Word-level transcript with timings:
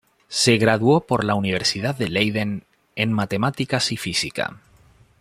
Se 0.29 0.57
graduó 0.57 1.01
por 1.01 1.23
la 1.23 1.35
Universidad 1.35 1.93
de 1.93 2.09
Leiden 2.09 2.65
en 2.95 3.13
Matemáticas 3.13 3.91
y 3.91 3.97
Física. 3.97 4.59